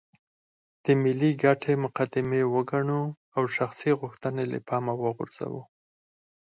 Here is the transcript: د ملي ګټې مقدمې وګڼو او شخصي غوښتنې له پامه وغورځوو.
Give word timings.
د 0.83 0.85
ملي 1.01 1.31
ګټې 1.43 1.73
مقدمې 1.85 2.41
وګڼو 2.53 3.01
او 3.35 3.43
شخصي 3.57 3.91
غوښتنې 3.99 4.43
له 4.51 4.59
پامه 4.67 4.93
وغورځوو. 5.03 5.61